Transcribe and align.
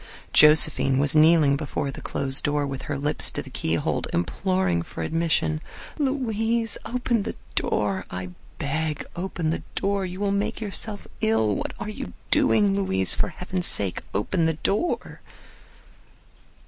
Josephine 0.33 0.97
was 0.97 1.15
kneeling 1.15 1.55
before 1.55 1.91
the 1.91 2.01
closed 2.01 2.43
door 2.43 2.65
with 2.65 2.81
her 2.89 2.97
lips 2.97 3.29
to 3.29 3.43
the 3.43 3.51
keyhole, 3.51 4.01
imploring 4.11 4.81
for 4.81 5.03
admission. 5.03 5.61
"Louise, 5.99 6.75
open 6.87 7.21
the 7.21 7.35
door! 7.53 8.07
I 8.09 8.29
beg, 8.57 9.05
open 9.15 9.51
the 9.51 9.61
door— 9.75 10.03
you 10.07 10.19
will 10.19 10.31
make 10.31 10.59
yourself 10.59 11.05
ill. 11.21 11.53
What 11.55 11.73
are 11.79 11.87
you 11.87 12.13
doing, 12.31 12.75
Louise? 12.75 13.13
For 13.13 13.27
heaven's 13.27 13.67
sake 13.67 14.01
open 14.11 14.47
the 14.47 14.55
door." 14.63 15.19